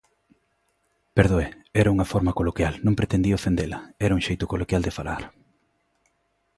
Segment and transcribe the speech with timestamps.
[1.17, 1.47] Perdoe,
[1.81, 5.23] era unha forma coloquial, non pretendía ofendela, era un xeito coloquial de falar.